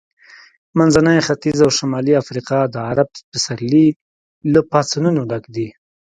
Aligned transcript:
منځنی 0.77 1.17
ختیځ 1.27 1.57
او 1.65 1.71
شمالي 1.77 2.13
افریقا 2.21 2.59
د 2.73 2.75
عرب 2.89 3.09
پسرلي 3.31 3.87
له 4.53 4.59
پاڅونونو 4.71 5.21
ډک 5.29 5.43
دي. 5.55 5.67